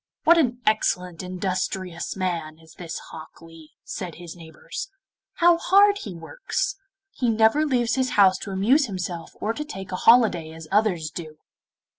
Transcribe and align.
'What 0.23 0.39
an 0.39 0.61
excellent 0.65 1.21
industrious 1.21 2.15
man 2.15 2.57
is 2.57 2.73
this 2.73 2.97
Hok 3.11 3.39
Lee!' 3.39 3.73
said 3.83 4.15
his 4.15 4.35
neighbours; 4.35 4.89
'how 5.33 5.59
hard 5.59 5.99
he 5.99 6.15
works: 6.15 6.75
he 7.11 7.29
never 7.29 7.67
leaves 7.67 7.93
his 7.93 8.09
house 8.17 8.39
to 8.39 8.49
amuse 8.49 8.87
himself 8.87 9.35
or 9.39 9.53
to 9.53 9.63
take 9.63 9.91
a 9.91 9.95
holiday 10.07 10.53
as 10.53 10.67
others 10.71 11.11
do! 11.11 11.37